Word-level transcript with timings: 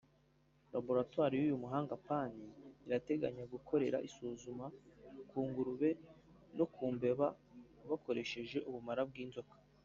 Laboratoire 0.73 1.33
y’uyu 1.37 1.61
muhanga 1.63 1.95
Pan 2.07 2.31
irateganya 2.87 3.43
gukorera 3.53 3.97
isuzuma 4.07 4.65
ku 5.29 5.37
ngurube 5.47 5.89
no 6.57 6.65
ku 6.73 6.83
mbeba 6.95 7.27
bakoresheje 7.89 8.57
ubumara 8.69 9.03
bw’inzoka 9.09 9.55